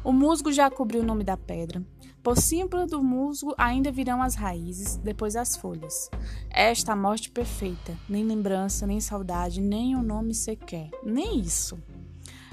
O 0.03 0.11
musgo 0.11 0.51
já 0.51 0.69
cobriu 0.69 1.01
o 1.01 1.05
nome 1.05 1.23
da 1.23 1.37
pedra. 1.37 1.83
Por 2.23 2.35
cima 2.35 2.87
do 2.87 3.03
musgo 3.03 3.53
ainda 3.55 3.91
virão 3.91 4.23
as 4.23 4.33
raízes, 4.33 4.97
depois 4.97 5.35
as 5.35 5.55
folhas. 5.55 6.09
Esta 6.49 6.93
a 6.93 6.95
morte 6.95 7.29
perfeita, 7.29 7.95
nem 8.09 8.23
lembrança, 8.23 8.87
nem 8.87 8.99
saudade, 8.99 9.61
nem 9.61 9.95
um 9.95 10.01
nome 10.01 10.33
sequer, 10.33 10.89
nem 11.03 11.39
isso. 11.39 11.77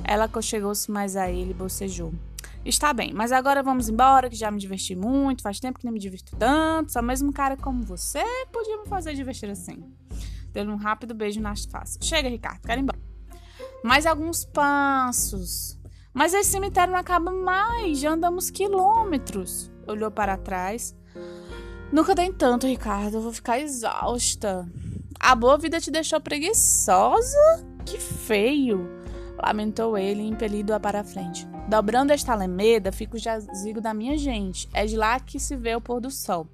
Ela 0.04 0.24
aconchegou-se 0.24 0.90
mais 0.90 1.16
a 1.16 1.30
ele 1.30 1.52
e 1.52 1.54
bocejou. 1.54 2.12
Está 2.66 2.92
bem, 2.92 3.14
mas 3.14 3.32
agora 3.32 3.62
vamos 3.62 3.88
embora, 3.88 4.28
que 4.28 4.36
já 4.36 4.50
me 4.50 4.58
diverti 4.58 4.94
muito, 4.94 5.42
faz 5.42 5.58
tempo 5.58 5.78
que 5.78 5.86
não 5.86 5.92
me 5.92 5.98
divirto 5.98 6.36
tanto, 6.36 6.92
só 6.92 7.00
mesmo 7.00 7.30
um 7.30 7.32
cara 7.32 7.56
como 7.56 7.82
você 7.82 8.22
podia 8.52 8.76
me 8.76 8.86
fazer 8.86 9.14
divertir 9.14 9.48
assim. 9.48 9.82
Deu 10.52 10.64
um 10.64 10.76
rápido 10.76 11.14
beijo 11.14 11.40
nas 11.40 11.64
faces. 11.64 11.98
Chega, 12.00 12.28
Ricardo, 12.28 12.60
quero 12.62 12.80
ir 12.80 12.82
embora. 12.82 13.00
Mais 13.82 14.06
alguns 14.06 14.44
passos. 14.44 15.78
Mas 16.14 16.34
esse 16.34 16.50
cemitério 16.50 16.92
não 16.92 17.00
acaba 17.00 17.30
mais, 17.30 17.98
já 17.98 18.10
andamos 18.10 18.50
quilômetros. 18.50 19.70
Olhou 19.86 20.10
para 20.10 20.36
trás. 20.36 20.94
Nunca 21.90 22.14
tem 22.14 22.32
tanto, 22.32 22.66
Ricardo, 22.66 23.16
eu 23.16 23.22
vou 23.22 23.32
ficar 23.32 23.58
exausta. 23.58 24.66
A 25.18 25.34
boa 25.34 25.56
vida 25.56 25.80
te 25.80 25.90
deixou 25.90 26.20
preguiçosa? 26.20 27.66
Que 27.84 27.98
feio! 27.98 28.88
Lamentou 29.42 29.96
ele, 29.98 30.22
impelido-a 30.22 30.78
para 30.78 31.00
a 31.00 31.04
frente. 31.04 31.46
Dobrando 31.68 32.12
esta 32.12 32.32
alameda, 32.32 32.92
fica 32.92 33.16
o 33.16 33.20
jazigo 33.20 33.80
da 33.80 33.94
minha 33.94 34.16
gente. 34.16 34.68
É 34.72 34.84
de 34.84 34.96
lá 34.96 35.18
que 35.18 35.40
se 35.40 35.56
vê 35.56 35.74
o 35.74 35.80
pôr 35.80 36.00
do 36.00 36.10
sol. 36.10 36.46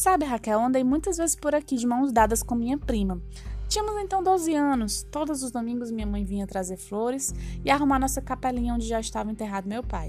Sabe, 0.00 0.24
Raquel, 0.24 0.58
andei 0.58 0.82
muitas 0.82 1.18
vezes 1.18 1.36
por 1.36 1.54
aqui 1.54 1.76
de 1.76 1.86
mãos 1.86 2.10
dadas 2.10 2.42
com 2.42 2.54
minha 2.54 2.78
prima. 2.78 3.20
Tínhamos 3.68 4.02
então 4.02 4.22
12 4.22 4.54
anos. 4.54 5.02
Todos 5.02 5.42
os 5.42 5.50
domingos 5.50 5.90
minha 5.90 6.06
mãe 6.06 6.24
vinha 6.24 6.46
trazer 6.46 6.78
flores 6.78 7.34
e 7.62 7.70
arrumar 7.70 7.98
nossa 7.98 8.22
capelinha 8.22 8.72
onde 8.72 8.88
já 8.88 8.98
estava 8.98 9.30
enterrado 9.30 9.68
meu 9.68 9.82
pai. 9.82 10.08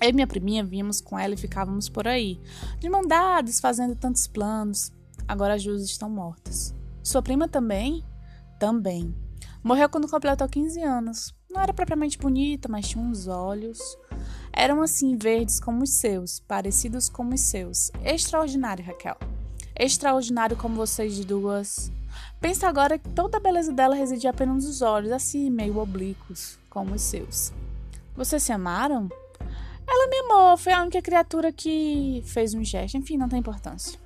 Eu 0.00 0.08
e 0.08 0.12
minha 0.14 0.26
priminha 0.26 0.64
vínhamos 0.64 1.02
com 1.02 1.18
ela 1.18 1.34
e 1.34 1.36
ficávamos 1.36 1.90
por 1.90 2.08
aí, 2.08 2.40
de 2.78 2.88
mão 2.88 3.02
dadas, 3.06 3.60
fazendo 3.60 3.94
tantos 3.94 4.26
planos. 4.26 4.90
Agora 5.28 5.52
as 5.52 5.62
duas 5.62 5.82
estão 5.82 6.08
mortas. 6.08 6.74
Sua 7.02 7.20
prima 7.20 7.46
também? 7.46 8.02
Também. 8.58 9.14
Morreu 9.62 9.90
quando 9.90 10.08
completou 10.08 10.48
15 10.48 10.82
anos. 10.82 11.34
Não 11.50 11.60
era 11.60 11.74
propriamente 11.74 12.16
bonita, 12.16 12.66
mas 12.66 12.88
tinha 12.88 13.04
uns 13.04 13.28
olhos. 13.28 13.78
Eram 14.56 14.80
assim 14.80 15.18
verdes 15.18 15.60
como 15.60 15.84
os 15.84 15.90
seus, 15.90 16.40
parecidos 16.40 17.10
como 17.10 17.34
os 17.34 17.42
seus. 17.42 17.90
Extraordinário, 18.02 18.82
Raquel. 18.82 19.18
Extraordinário 19.78 20.56
como 20.56 20.76
vocês 20.76 21.22
duas. 21.26 21.92
Pensa 22.40 22.66
agora 22.66 22.98
que 22.98 23.06
toda 23.10 23.36
a 23.36 23.40
beleza 23.40 23.70
dela 23.70 23.94
residia 23.94 24.30
apenas 24.30 24.64
nos 24.64 24.80
olhos, 24.80 25.12
assim, 25.12 25.50
meio 25.50 25.76
oblíquos, 25.76 26.58
como 26.70 26.94
os 26.94 27.02
seus. 27.02 27.52
Vocês 28.14 28.42
se 28.42 28.50
amaram? 28.50 29.10
Ela 29.86 30.08
me 30.08 30.18
amou, 30.20 30.56
foi 30.56 30.72
a 30.72 30.80
única 30.80 31.02
criatura 31.02 31.52
que 31.52 32.22
fez 32.24 32.54
um 32.54 32.64
gesto, 32.64 32.96
enfim, 32.96 33.18
não 33.18 33.28
tem 33.28 33.40
importância. 33.40 34.00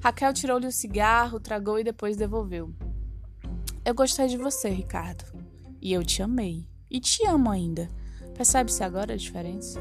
Raquel 0.00 0.32
tirou-lhe 0.32 0.68
o 0.68 0.72
cigarro, 0.72 1.40
tragou 1.40 1.80
e 1.80 1.84
depois 1.84 2.16
devolveu. 2.16 2.72
Eu 3.84 3.92
gostei 3.92 4.28
de 4.28 4.36
você, 4.36 4.68
Ricardo. 4.68 5.24
E 5.82 5.92
eu 5.92 6.04
te 6.04 6.22
amei. 6.22 6.68
E 6.88 7.00
te 7.00 7.26
amo 7.26 7.50
ainda. 7.50 7.90
Percebe-se 8.34 8.82
agora 8.82 9.14
a 9.14 9.16
diferença? 9.16 9.80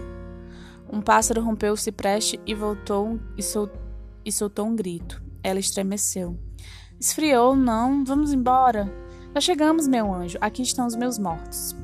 Um 0.92 1.02
pássaro 1.02 1.44
rompeu 1.44 1.74
o 1.74 1.78
cipreste 1.78 2.40
e 2.46 2.54
voltou 2.54 3.20
e, 3.38 3.42
sol 3.42 3.70
e 4.24 4.32
soltou 4.32 4.68
um 4.68 4.76
grito. 4.76 5.22
Ela 5.44 5.60
estremeceu. 5.60 6.38
Esfriou, 7.00 7.56
não? 7.56 8.06
Vamos 8.06 8.32
embora. 8.32 8.92
Já 9.34 9.42
chegamos, 9.42 9.88
meu 9.88 10.14
anjo. 10.14 10.38
Aqui 10.40 10.62
estão 10.62 10.86
os 10.86 10.96
meus 10.96 11.18
mortos. 11.18 11.76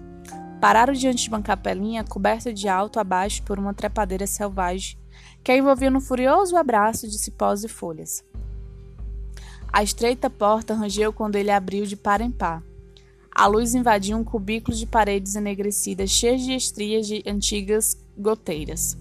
Pararam 0.61 0.93
diante 0.93 1.23
de 1.23 1.29
uma 1.29 1.41
capelinha 1.41 2.03
coberta 2.03 2.53
de 2.53 2.67
alto 2.67 2.99
a 2.99 3.03
baixo 3.03 3.41
por 3.43 3.57
uma 3.57 3.73
trepadeira 3.73 4.27
selvagem 4.27 4.97
que 5.43 5.51
a 5.51 5.57
envolvia 5.57 5.89
num 5.89 6.01
furioso 6.01 6.55
abraço 6.55 7.07
de 7.07 7.17
cipós 7.17 7.63
e 7.63 7.67
folhas. 7.67 8.23
A 9.71 9.83
estreita 9.83 10.29
porta 10.29 10.73
rangeu 10.73 11.13
quando 11.13 11.35
ele 11.35 11.51
abriu 11.51 11.85
de 11.85 11.95
par 11.95 12.21
em 12.21 12.31
par. 12.31 12.63
A 13.39 13.47
luz 13.47 13.73
invadia 13.73 14.17
um 14.17 14.23
cubículo 14.25 14.75
de 14.75 14.85
paredes 14.85 15.33
enegrecidas 15.33 16.09
cheias 16.09 16.41
de 16.41 16.53
estrias 16.53 17.07
de 17.07 17.23
antigas 17.25 17.95
goteiras. 18.17 18.97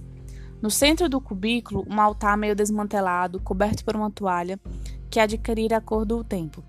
No 0.62 0.71
centro 0.71 1.09
do 1.09 1.21
cubículo, 1.21 1.85
um 1.90 2.00
altar 2.00 2.37
meio 2.37 2.54
desmantelado, 2.54 3.40
coberto 3.40 3.85
por 3.85 3.97
uma 3.97 4.12
toalha, 4.12 4.57
que 5.11 5.18
adquirira 5.18 5.78
a 5.78 5.80
cor 5.80 6.07
do 6.07 6.23
tempo. 6.23 6.62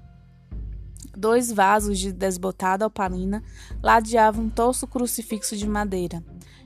Dois 1.16 1.52
vasos 1.52 2.00
de 2.00 2.12
desbotada 2.12 2.88
opalina 2.88 3.44
ladeavam 3.84 4.46
um 4.46 4.50
tosco 4.50 4.88
crucifixo 4.88 5.56
de 5.56 5.70
madeira. 5.70 6.24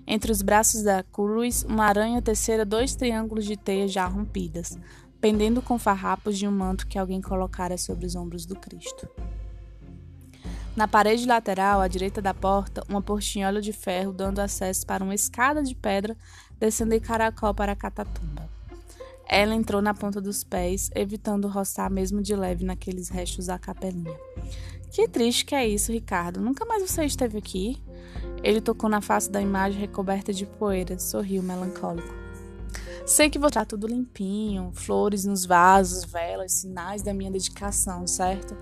Entre 0.07 0.31
os 0.31 0.41
braços 0.41 0.83
da 0.83 1.03
cruz, 1.03 1.65
uma 1.67 1.83
aranha 1.83 2.21
tecera 2.21 2.63
dois 2.63 2.95
triângulos 2.95 3.43
de 3.43 3.57
teias 3.57 3.91
já 3.91 4.05
rompidas, 4.05 4.79
pendendo 5.19 5.61
com 5.61 5.77
farrapos 5.77 6.37
de 6.37 6.47
um 6.47 6.51
manto 6.51 6.87
que 6.87 6.97
alguém 6.97 7.19
colocara 7.19 7.77
sobre 7.77 8.05
os 8.05 8.15
ombros 8.15 8.45
do 8.45 8.55
Cristo. 8.55 9.05
Na 10.75 10.87
parede 10.87 11.27
lateral, 11.27 11.81
à 11.81 11.87
direita 11.87 12.21
da 12.21 12.33
porta, 12.33 12.83
uma 12.89 13.01
portinhola 13.01 13.61
de 13.61 13.71
ferro 13.71 14.11
dando 14.11 14.39
acesso 14.39 14.85
para 14.87 15.03
uma 15.03 15.13
escada 15.13 15.61
de 15.61 15.75
pedra 15.75 16.17
descendo 16.59 16.95
em 16.95 16.99
caracol 16.99 17.53
para 17.53 17.73
a 17.73 17.75
catatumba. 17.75 18.49
Ela 19.27 19.53
entrou 19.53 19.81
na 19.81 19.93
ponta 19.93 20.19
dos 20.19 20.43
pés, 20.43 20.89
evitando 20.95 21.47
roçar 21.47 21.91
mesmo 21.91 22.21
de 22.21 22.35
leve 22.35 22.65
naqueles 22.65 23.09
restos 23.09 23.45
da 23.45 23.59
capelinha. 23.59 24.17
Que 24.91 25.07
triste 25.07 25.45
que 25.45 25.55
é 25.55 25.67
isso, 25.67 25.91
Ricardo. 25.91 26.39
Nunca 26.41 26.65
mais 26.65 26.89
você 26.89 27.05
esteve 27.05 27.37
aqui? 27.37 27.81
Ele 28.43 28.59
tocou 28.59 28.89
na 28.89 29.01
face 29.01 29.31
da 29.31 29.41
imagem 29.41 29.79
recoberta 29.79 30.33
de 30.33 30.45
poeira, 30.45 30.99
sorriu 30.99 31.41
melancólico. 31.41 32.13
Sei 33.05 33.29
que 33.29 33.39
vou 33.39 33.47
estar 33.47 33.65
tudo 33.65 33.87
limpinho, 33.87 34.71
flores 34.73 35.25
nos 35.25 35.45
vasos, 35.45 36.03
velas, 36.03 36.51
sinais 36.53 37.01
da 37.01 37.13
minha 37.13 37.31
dedicação, 37.31 38.07
certo? 38.07 38.55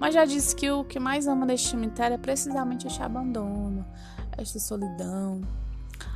Mas 0.00 0.14
já 0.14 0.24
disse 0.24 0.56
que 0.56 0.70
o 0.70 0.82
que 0.82 0.98
mais 0.98 1.28
ama 1.28 1.44
neste 1.44 1.68
cemitério 1.68 2.14
é 2.14 2.18
precisamente 2.18 2.86
este 2.86 3.02
abandono, 3.02 3.84
esta 4.38 4.58
solidão. 4.58 5.42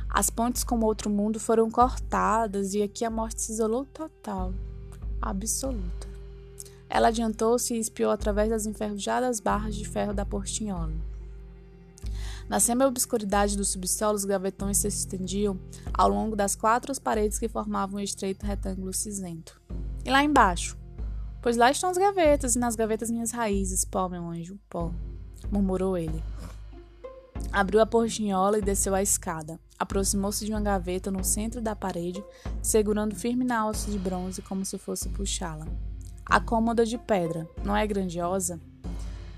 As 0.09 0.27
pontes 0.31 0.63
com 0.63 0.79
o 0.79 0.85
outro 0.85 1.07
mundo 1.07 1.39
foram 1.39 1.69
cortadas 1.69 2.73
e 2.73 2.81
aqui 2.81 3.05
a 3.05 3.11
morte 3.11 3.43
se 3.43 3.51
isolou 3.51 3.85
total, 3.85 4.55
absoluta. 5.21 6.07
Ela 6.89 7.09
adiantou-se 7.09 7.75
e 7.75 7.79
espiou 7.79 8.09
através 8.09 8.49
das 8.49 8.65
enferrujadas 8.65 9.39
barras 9.39 9.75
de 9.75 9.87
ferro 9.87 10.15
da 10.15 10.25
portinhola. 10.25 10.93
Na 12.49 12.59
semi-obscuridade 12.59 13.55
do 13.55 13.63
subsolo, 13.63 14.15
os 14.15 14.25
gavetões 14.25 14.77
se 14.77 14.87
estendiam 14.87 15.59
ao 15.93 16.09
longo 16.09 16.35
das 16.35 16.55
quatro 16.55 16.91
paredes 16.99 17.37
que 17.37 17.47
formavam 17.47 17.99
um 17.99 18.03
estreito 18.03 18.47
retângulo 18.47 18.93
cinzento. 18.93 19.61
E 20.03 20.09
lá 20.09 20.23
embaixo? 20.23 20.75
Pois 21.45 21.57
lá 21.57 21.69
estão 21.69 21.91
as 21.91 21.97
gavetas, 21.99 22.55
e 22.55 22.59
nas 22.59 22.75
gavetas 22.75 23.11
minhas 23.11 23.29
raízes, 23.29 23.85
pó, 23.85 24.09
meu 24.09 24.27
anjo, 24.27 24.57
pó, 24.67 24.91
murmurou 25.51 25.95
ele. 25.95 26.23
Abriu 27.53 27.79
a 27.79 27.85
portinhola 27.85 28.57
e 28.57 28.63
desceu 28.63 28.95
a 28.95 29.03
escada. 29.03 29.59
Aproximou-se 29.77 30.43
de 30.43 30.49
uma 30.51 30.59
gaveta 30.59 31.11
no 31.11 31.23
centro 31.23 31.61
da 31.61 31.75
parede, 31.75 32.25
segurando 32.63 33.13
firme 33.13 33.45
na 33.45 33.59
alça 33.59 33.91
de 33.91 33.99
bronze 33.99 34.41
como 34.41 34.65
se 34.65 34.79
fosse 34.79 35.07
puxá-la. 35.09 35.67
A 36.25 36.39
cômoda 36.39 36.83
de 36.83 36.97
pedra, 36.97 37.47
não 37.63 37.77
é 37.77 37.85
grandiosa? 37.85 38.59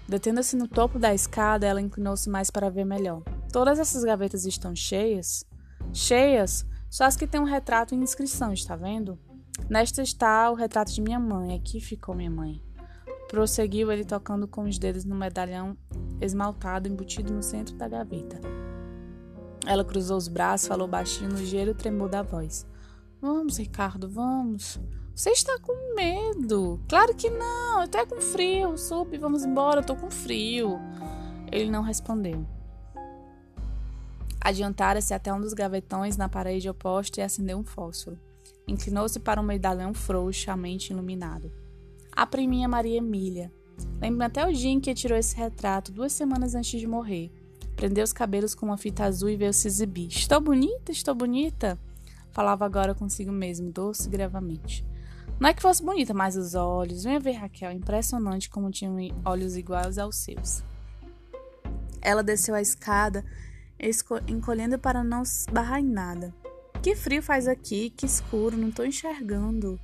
Detendo-se 0.07 0.55
no 0.55 0.65
topo 0.65 0.97
da 0.97 1.13
escada, 1.13 1.67
ela 1.67 1.81
inclinou-se 1.81 2.29
mais 2.29 2.49
para 2.49 2.69
ver 2.69 2.85
melhor. 2.85 3.21
Todas 3.51 3.79
essas 3.79 4.05
gavetas 4.05 4.45
estão 4.45 4.73
cheias? 4.73 5.43
Cheias? 5.91 6.65
Só 6.89 7.03
as 7.03 7.17
que 7.17 7.27
têm 7.27 7.41
um 7.41 7.43
retrato 7.43 7.93
e 7.93 7.97
inscrição, 7.97 8.53
está 8.53 8.77
vendo? 8.77 9.19
Nesta 9.69 10.01
está 10.01 10.49
o 10.49 10.55
retrato 10.55 10.93
de 10.93 11.01
minha 11.01 11.19
mãe. 11.19 11.55
Aqui 11.55 11.79
ficou 11.81 12.15
minha 12.15 12.31
mãe. 12.31 12.61
Prosseguiu 13.29 13.91
ele 13.91 14.05
tocando 14.05 14.47
com 14.47 14.63
os 14.63 14.79
dedos 14.79 15.03
no 15.03 15.15
medalhão 15.15 15.77
esmaltado 16.21 16.87
embutido 16.87 17.33
no 17.33 17.43
centro 17.43 17.75
da 17.75 17.87
gaveta. 17.87 18.39
Ela 19.65 19.83
cruzou 19.83 20.17
os 20.17 20.27
braços, 20.27 20.67
falou 20.67 20.87
baixinho 20.87 21.31
no 21.31 21.45
gelo 21.45 21.73
tremor 21.73 22.09
da 22.09 22.21
voz. 22.21 22.65
Vamos, 23.21 23.57
Ricardo, 23.57 24.09
vamos. 24.09 24.79
Você 25.13 25.31
está 25.31 25.59
com 25.59 25.95
medo? 25.95 26.79
Claro 26.87 27.13
que 27.15 27.29
não, 27.29 27.81
até 27.81 28.05
com 28.05 28.21
frio. 28.21 28.77
Supe, 28.77 29.17
vamos 29.17 29.43
embora, 29.43 29.81
eu 29.81 29.85
tô 29.85 29.95
com 29.95 30.09
frio. 30.09 30.79
Ele 31.51 31.69
não 31.69 31.81
respondeu. 31.81 32.45
Adiantara-se 34.39 35.13
até 35.13 35.33
um 35.33 35.41
dos 35.41 35.53
gavetões 35.53 36.15
na 36.15 36.29
parede 36.29 36.69
oposta 36.69 37.19
e 37.19 37.23
acendeu 37.23 37.57
um 37.57 37.63
fósforo. 37.63 38.17
Inclinou-se 38.67 39.19
para 39.19 39.39
um 39.39 39.43
medalhão 39.45 39.93
frouxamente 39.93 40.91
iluminado. 40.91 41.51
A 42.11 42.25
priminha 42.25 42.67
Maria 42.67 42.97
Emília. 42.97 43.51
Lembro 44.01 44.25
até 44.25 44.45
o 44.45 44.51
dia 44.51 44.71
em 44.71 44.79
que 44.79 44.93
tirou 44.93 45.17
esse 45.17 45.35
retrato, 45.35 45.91
duas 45.91 46.11
semanas 46.11 46.55
antes 46.55 46.79
de 46.79 46.87
morrer. 46.87 47.31
Prendeu 47.75 48.03
os 48.03 48.11
cabelos 48.11 48.55
com 48.55 48.65
uma 48.65 48.77
fita 48.77 49.05
azul 49.05 49.29
e 49.29 49.37
veio 49.37 49.53
se 49.53 49.67
exibir. 49.67 50.07
Estou 50.07 50.41
bonita, 50.41 50.91
estou 50.91 51.13
bonita. 51.13 51.79
falava 52.31 52.65
agora 52.65 52.93
consigo 52.93 53.31
mesmo, 53.31 53.71
doce 53.71 54.07
e 54.07 54.11
gravamente. 54.11 54.85
Não 55.39 55.49
é 55.49 55.53
que 55.53 55.61
fosse 55.61 55.83
bonita, 55.83 56.13
mas 56.13 56.35
os 56.35 56.55
olhos. 56.55 57.03
Venha 57.03 57.19
ver 57.19 57.33
Raquel, 57.33 57.71
impressionante 57.71 58.49
como 58.49 58.71
tinham 58.71 58.95
olhos 59.23 59.55
iguais 59.55 59.99
aos 59.99 60.15
seus. 60.15 60.63
Ela 62.01 62.23
desceu 62.23 62.55
a 62.55 62.61
escada, 62.61 63.23
encolhendo 64.27 64.79
para 64.79 65.03
não 65.03 65.21
esbarrar 65.21 65.79
em 65.79 65.85
nada. 65.85 66.33
Que 66.81 66.95
frio 66.95 67.21
faz 67.21 67.47
aqui, 67.47 67.89
que 67.89 68.05
escuro, 68.05 68.55
não 68.55 68.69
estou 68.69 68.85
enxergando. 68.85 69.79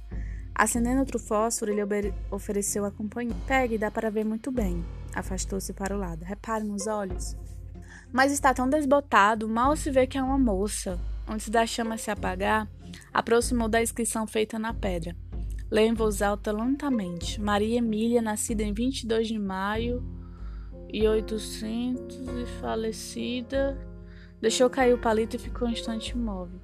Acendendo 0.55 0.99
outro 0.99 1.17
fósforo, 1.19 1.71
ele 1.71 2.13
ofereceu 2.29 2.85
a 2.85 2.91
companhia. 2.91 3.35
Pegue, 3.47 3.77
dá 3.77 3.89
para 3.89 4.11
ver 4.11 4.23
muito 4.23 4.51
bem. 4.51 4.85
Afastou-se 5.13 5.73
para 5.73 5.95
o 5.95 5.99
lado. 5.99 6.23
Repare 6.23 6.63
nos 6.63 6.87
olhos. 6.87 7.35
Mas 8.11 8.31
está 8.31 8.53
tão 8.53 8.69
desbotado, 8.69 9.49
mal 9.49 9.75
se 9.75 9.89
vê 9.89 10.05
que 10.05 10.17
é 10.17 10.23
uma 10.23 10.37
moça. 10.37 10.99
Antes 11.27 11.49
da 11.49 11.65
chama 11.65 11.97
se 11.97 12.11
apagar, 12.11 12.69
aproximou 13.11 13.67
da 13.67 13.81
inscrição 13.81 14.27
feita 14.27 14.59
na 14.59 14.73
pedra. 14.73 15.15
Leu 15.71 15.85
em 15.85 15.93
voz 15.93 16.21
alta 16.21 16.51
lentamente. 16.51 17.41
Maria 17.41 17.79
Emília, 17.79 18.21
nascida 18.21 18.61
em 18.61 18.73
22 18.73 19.27
de 19.27 19.39
maio 19.39 20.03
e 20.87 21.07
800 21.07 22.15
e 22.15 22.45
falecida. 22.61 23.75
Deixou 24.39 24.69
cair 24.69 24.93
o 24.93 24.99
palito 24.99 25.35
e 25.35 25.39
ficou 25.39 25.67
um 25.67 25.71
instante 25.71 26.11
imóvel. 26.11 26.61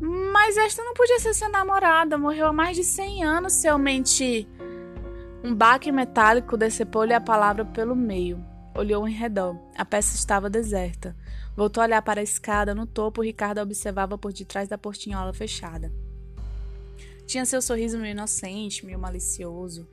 Mas 0.00 0.56
esta 0.56 0.82
não 0.82 0.94
podia 0.94 1.18
ser 1.18 1.34
sua 1.34 1.48
namorada. 1.48 2.18
Morreu 2.18 2.46
há 2.46 2.52
mais 2.52 2.76
de 2.76 2.84
100 2.84 3.24
anos, 3.24 3.52
seu 3.54 3.78
mente. 3.78 4.48
Um 5.44 5.54
baque 5.54 5.90
metálico 5.90 6.56
decepou-lhe 6.56 7.12
a 7.12 7.20
palavra 7.20 7.64
pelo 7.64 7.96
meio. 7.96 8.44
Olhou 8.74 9.06
em 9.06 9.12
redor. 9.12 9.56
A 9.76 9.84
peça 9.84 10.14
estava 10.14 10.48
deserta. 10.48 11.16
Voltou 11.56 11.82
a 11.82 11.86
olhar 11.86 12.02
para 12.02 12.20
a 12.20 12.24
escada. 12.24 12.74
No 12.74 12.86
topo, 12.86 13.22
Ricardo 13.22 13.58
observava 13.60 14.16
por 14.16 14.32
detrás 14.32 14.68
da 14.68 14.78
portinhola 14.78 15.32
fechada. 15.32 15.92
Tinha 17.26 17.44
seu 17.44 17.60
sorriso 17.60 17.98
meio 17.98 18.12
inocente, 18.12 18.84
meio 18.84 18.98
malicioso. 18.98 19.88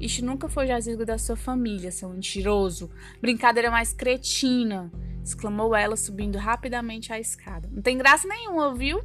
Isto 0.00 0.24
nunca 0.24 0.48
foi 0.48 0.66
jazigo 0.66 1.04
da 1.04 1.18
sua 1.18 1.36
família, 1.36 1.92
seu 1.92 2.08
mentiroso. 2.08 2.90
Brincadeira 3.20 3.70
mais 3.70 3.92
cretina, 3.92 4.90
exclamou 5.22 5.74
ela, 5.74 5.96
subindo 5.96 6.36
rapidamente 6.36 7.12
a 7.12 7.20
escada. 7.20 7.68
Não 7.72 7.82
tem 7.82 7.96
graça 7.96 8.26
nenhuma, 8.26 8.68
ouviu? 8.68 9.02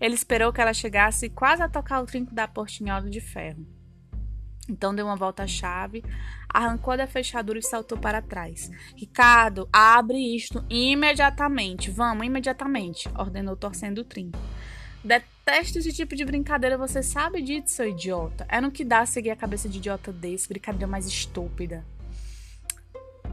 Ele 0.00 0.14
esperou 0.14 0.52
que 0.52 0.60
ela 0.60 0.72
chegasse 0.72 1.28
quase 1.28 1.62
a 1.62 1.68
tocar 1.68 2.00
o 2.00 2.06
trinco 2.06 2.34
da 2.34 2.48
portinhola 2.48 3.10
de 3.10 3.20
ferro. 3.20 3.66
Então 4.68 4.94
deu 4.94 5.06
uma 5.06 5.16
volta 5.16 5.42
à 5.42 5.46
chave, 5.46 6.04
arrancou 6.48 6.96
da 6.96 7.06
fechadura 7.06 7.58
e 7.58 7.62
saltou 7.62 7.98
para 7.98 8.22
trás. 8.22 8.70
Ricardo, 8.96 9.68
abre 9.72 10.18
isto 10.34 10.64
imediatamente. 10.70 11.90
Vamos, 11.90 12.24
imediatamente, 12.24 13.08
ordenou 13.18 13.56
torcendo 13.56 13.98
o 13.98 14.04
trinco. 14.04 14.38
Detesto 15.02 15.78
esse 15.78 15.92
tipo 15.92 16.14
de 16.14 16.24
brincadeira, 16.24 16.78
você 16.78 17.02
sabe 17.02 17.42
disso, 17.42 17.74
seu 17.74 17.88
idiota. 17.88 18.46
É 18.48 18.60
no 18.60 18.70
que 18.70 18.84
dá 18.84 19.04
seguir 19.04 19.30
a 19.30 19.36
cabeça 19.36 19.68
de 19.68 19.78
idiota 19.78 20.12
desse, 20.12 20.48
brincadeira 20.48 20.86
mais 20.86 21.06
estúpida. 21.06 21.84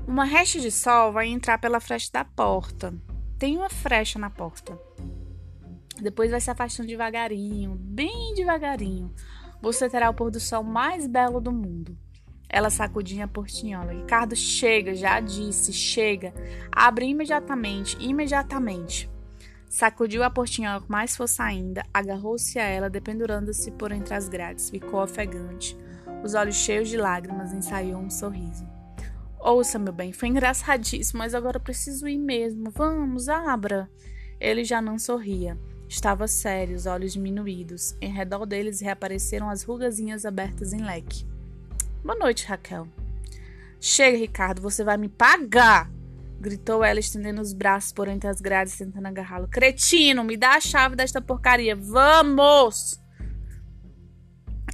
Uma 0.07 0.23
resta 0.23 0.59
de 0.59 0.71
sol 0.71 1.11
vai 1.11 1.27
entrar 1.27 1.57
pela 1.59 1.79
fresta 1.79 2.19
da 2.19 2.25
porta. 2.25 2.93
Tem 3.37 3.57
uma 3.57 3.69
frecha 3.69 4.17
na 4.17 4.29
porta. 4.29 4.79
Depois 6.01 6.31
vai 6.31 6.39
se 6.39 6.49
afastando 6.49 6.87
devagarinho, 6.87 7.75
bem 7.75 8.33
devagarinho. 8.35 9.13
Você 9.61 9.89
terá 9.89 10.09
o 10.09 10.13
pôr 10.13 10.29
do 10.29 10.39
sol 10.39 10.63
mais 10.63 11.07
belo 11.07 11.41
do 11.41 11.51
mundo. 11.51 11.97
Ela 12.49 12.69
sacudiu 12.69 13.23
a 13.23 13.27
portinhola. 13.27 13.91
Ricardo, 13.91 14.35
chega, 14.35 14.95
já 14.95 15.19
disse, 15.19 15.73
chega. 15.73 16.33
Abre 16.71 17.07
imediatamente, 17.07 17.97
imediatamente. 17.99 19.09
Sacudiu 19.67 20.23
a 20.23 20.29
portinhola 20.29 20.79
com 20.79 20.91
mais 20.91 21.15
força 21.15 21.43
ainda, 21.43 21.83
agarrou-se 21.93 22.57
a 22.57 22.63
ela, 22.63 22.89
dependurando-se 22.89 23.69
por 23.71 23.91
entre 23.91 24.13
as 24.13 24.29
grades. 24.29 24.69
Ficou 24.69 25.03
ofegante. 25.03 25.77
Os 26.23 26.33
olhos 26.33 26.55
cheios 26.55 26.87
de 26.87 26.97
lágrimas, 26.97 27.51
ensaiou 27.51 27.99
um 27.99 28.09
sorriso. 28.09 28.65
Ouça, 29.39 29.77
meu 29.77 29.93
bem, 29.93 30.13
foi 30.13 30.29
engraçadíssimo, 30.29 31.19
mas 31.19 31.35
agora 31.35 31.59
preciso 31.59 32.07
ir 32.07 32.17
mesmo. 32.17 32.71
Vamos, 32.71 33.27
abra. 33.27 33.89
Ele 34.39 34.63
já 34.63 34.81
não 34.81 34.97
sorria. 34.97 35.57
Estava 35.87 36.27
sério, 36.27 36.75
os 36.75 36.85
olhos 36.85 37.13
diminuídos. 37.13 37.95
Em 38.01 38.11
redor 38.11 38.45
deles 38.45 38.81
reapareceram 38.81 39.49
as 39.49 39.63
rugazinhas 39.63 40.25
abertas 40.25 40.73
em 40.73 40.83
leque. 40.83 41.25
Boa 42.03 42.17
noite, 42.17 42.45
Raquel. 42.45 42.87
Chega, 43.79 44.17
Ricardo, 44.17 44.61
você 44.61 44.83
vai 44.83 44.97
me 44.97 45.07
pagar! 45.07 45.89
Gritou 46.39 46.83
ela, 46.83 46.99
estendendo 46.99 47.41
os 47.41 47.53
braços 47.53 47.91
por 47.91 48.07
entre 48.07 48.29
as 48.29 48.41
grades, 48.41 48.77
tentando 48.77 49.07
agarrá-lo. 49.07 49.47
Cretino, 49.47 50.23
me 50.23 50.37
dá 50.37 50.55
a 50.55 50.61
chave 50.61 50.95
desta 50.95 51.21
porcaria. 51.21 51.75
Vamos! 51.75 52.99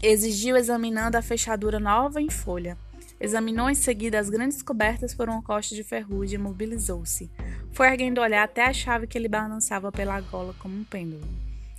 Exigiu, 0.01 0.57
examinando 0.57 1.17
a 1.17 1.21
fechadura 1.21 1.79
nova 1.79 2.21
em 2.21 2.29
folha. 2.29 2.77
Examinou 3.19 3.69
em 3.69 3.75
seguida 3.75 4.19
as 4.19 4.29
grandes 4.29 4.61
cobertas 4.61 5.13
por 5.13 5.29
uma 5.29 5.41
costa 5.41 5.73
de 5.73 5.83
ferrugem 5.83 6.37
e 6.37 6.41
imobilizou-se. 6.41 7.31
Foi 7.73 7.87
erguendo 7.87 8.19
o 8.19 8.21
olhar 8.21 8.43
até 8.43 8.65
a 8.65 8.71
chave 8.73 9.07
que 9.07 9.17
ele 9.17 9.27
balançava 9.27 9.91
pela 9.91 10.21
gola 10.21 10.53
como 10.59 10.75
um 10.75 10.83
pêndulo. 10.83 11.27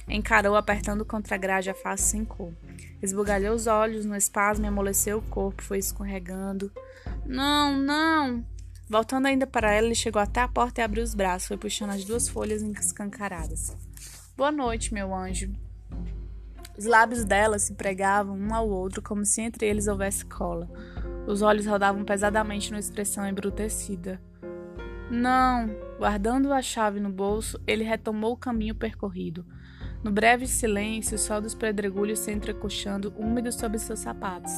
Encarou, 0.08 0.56
apertando 0.56 1.04
contra 1.04 1.36
a 1.36 1.38
grade 1.38 1.70
a 1.70 1.74
face 1.74 2.10
sem 2.10 2.24
cor. 2.24 2.52
Esbugalhou 3.00 3.54
os 3.54 3.66
olhos 3.66 4.04
no 4.04 4.16
espasmo 4.16 4.64
e 4.64 4.68
amoleceu 4.68 5.18
o 5.18 5.22
corpo, 5.22 5.62
foi 5.62 5.78
escorregando. 5.78 6.70
Não, 7.24 7.76
não! 7.78 8.44
Voltando 8.88 9.26
ainda 9.26 9.46
para 9.46 9.72
ela, 9.72 9.86
ele 9.86 9.94
chegou 9.94 10.20
até 10.20 10.40
a 10.40 10.48
porta 10.48 10.80
e 10.80 10.84
abriu 10.84 11.02
os 11.02 11.14
braços, 11.14 11.48
foi 11.48 11.56
puxando 11.56 11.90
as 11.90 12.04
duas 12.04 12.28
folhas 12.28 12.60
escancaradas. 12.60 13.74
Boa 14.36 14.50
noite, 14.50 14.92
meu 14.92 15.14
anjo. 15.14 15.50
Os 16.76 16.86
lábios 16.86 17.24
dela 17.24 17.58
se 17.58 17.72
pregavam 17.74 18.36
um 18.36 18.52
ao 18.52 18.68
outro 18.68 19.00
como 19.00 19.24
se 19.24 19.40
entre 19.40 19.66
eles 19.66 19.86
houvesse 19.86 20.24
cola. 20.24 20.68
Os 21.26 21.40
olhos 21.40 21.66
rodavam 21.66 22.04
pesadamente 22.04 22.70
numa 22.70 22.80
expressão 22.80 23.26
embrutecida. 23.26 24.20
Não! 25.10 25.70
Guardando 25.98 26.52
a 26.52 26.62
chave 26.62 26.98
no 26.98 27.10
bolso, 27.10 27.60
ele 27.66 27.84
retomou 27.84 28.32
o 28.32 28.36
caminho 28.36 28.74
percorrido. 28.74 29.44
No 30.02 30.10
breve 30.10 30.46
silêncio, 30.46 31.14
o 31.16 31.18
sol 31.18 31.40
dos 31.40 31.54
pedregulhos 31.54 32.18
se 32.18 32.30
entrecoxando 32.30 33.14
úmido 33.16 33.50
sob 33.52 33.78
seus 33.78 34.00
sapatos. 34.00 34.52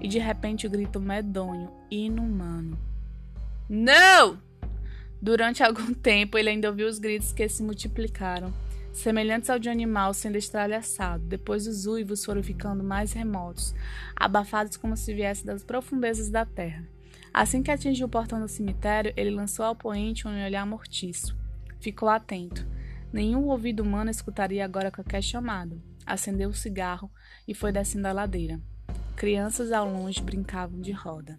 E 0.00 0.08
de 0.08 0.18
repente 0.18 0.66
o 0.66 0.70
grito 0.70 1.00
medonho, 1.00 1.72
inumano. 1.90 2.78
Não! 3.68 4.38
Durante 5.20 5.62
algum 5.62 5.92
tempo 5.94 6.36
ele 6.36 6.50
ainda 6.50 6.68
ouviu 6.68 6.86
os 6.86 6.98
gritos 6.98 7.32
que 7.32 7.48
se 7.48 7.62
multiplicaram, 7.62 8.52
semelhantes 8.92 9.48
ao 9.48 9.58
de 9.58 9.68
um 9.68 9.72
animal 9.72 10.12
sendo 10.12 10.36
estralhaçado. 10.36 11.24
Depois 11.24 11.66
os 11.66 11.86
uivos 11.86 12.24
foram 12.24 12.42
ficando 12.42 12.84
mais 12.84 13.12
remotos, 13.12 13.74
abafados 14.14 14.76
como 14.76 14.96
se 14.96 15.14
viessem 15.14 15.46
das 15.46 15.64
profundezas 15.64 16.28
da 16.28 16.44
terra. 16.44 16.95
Assim 17.36 17.62
que 17.62 17.70
atingiu 17.70 18.06
o 18.06 18.08
portão 18.08 18.40
do 18.40 18.48
cemitério, 18.48 19.12
ele 19.14 19.28
lançou 19.28 19.62
ao 19.62 19.76
poente 19.76 20.26
um 20.26 20.30
olhar 20.42 20.64
mortiço. 20.64 21.36
Ficou 21.78 22.08
atento. 22.08 22.66
Nenhum 23.12 23.48
ouvido 23.48 23.82
humano 23.82 24.10
escutaria 24.10 24.64
agora 24.64 24.90
qualquer 24.90 25.20
chamado. 25.20 25.78
Acendeu 26.06 26.48
o 26.48 26.54
cigarro 26.54 27.10
e 27.46 27.52
foi 27.52 27.72
descendo 27.72 28.08
a 28.08 28.12
ladeira. 28.12 28.58
Crianças 29.16 29.70
ao 29.70 29.86
longe 29.86 30.22
brincavam 30.22 30.80
de 30.80 30.92
roda. 30.92 31.38